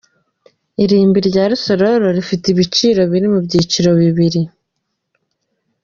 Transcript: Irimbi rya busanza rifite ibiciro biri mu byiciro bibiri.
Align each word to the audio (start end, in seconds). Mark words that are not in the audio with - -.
Irimbi 0.83 1.19
rya 1.29 1.45
busanza 1.51 2.09
rifite 2.17 2.45
ibiciro 2.49 3.01
biri 3.11 3.27
mu 3.33 3.39
byiciro 3.45 3.89
bibiri. 4.01 4.41